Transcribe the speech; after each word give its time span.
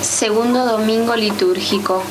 Segundo 0.00 0.64
domingo 0.64 1.14
litúrgico. 1.16 2.02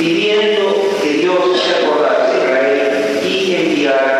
pidiendo 0.00 0.96
que 1.02 1.12
Dios 1.18 1.60
se 1.60 1.84
acordase 1.84 2.32
de 2.32 2.42
Israel 2.42 3.20
y 3.22 3.54
enviara 3.54 4.19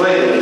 Venezuela. 0.00 0.39